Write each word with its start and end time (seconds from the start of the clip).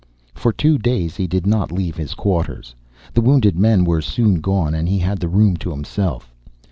For 0.33 0.51
two 0.51 0.79
days 0.79 1.15
he 1.15 1.27
did 1.27 1.45
not 1.45 1.71
leave 1.71 1.95
his 1.95 2.15
quarters. 2.15 2.73
The 3.13 3.21
wounded 3.21 3.55
men 3.55 3.85
were 3.85 4.01
soon 4.01 4.41
gone 4.41 4.73
and 4.73 4.89
he 4.89 4.97
had 4.97 5.19
the 5.19 5.29
room 5.29 5.55
to 5.57 5.69
himself. 5.69 6.33